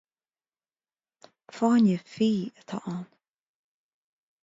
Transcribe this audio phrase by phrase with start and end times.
[1.57, 3.07] Fáinne fí atá ann.